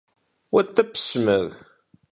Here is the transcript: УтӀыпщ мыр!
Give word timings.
УтӀыпщ 0.57 1.05
мыр! 1.23 1.45